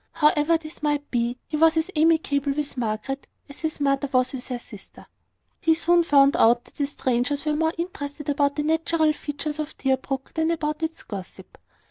[0.13, 4.47] However this might be, he was as amicable with Margaret as his mother was with
[4.47, 5.05] her sister.
[5.59, 9.77] He soon found out that the strangers were more interested about the natural features of
[9.77, 11.55] Deerbrook than about its gossip.